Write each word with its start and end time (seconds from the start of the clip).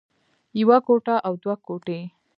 يوه 0.59 0.77
ګوته 0.85 1.15
او 1.27 1.33
دوه 1.41 1.55
ګوتې 1.65 1.99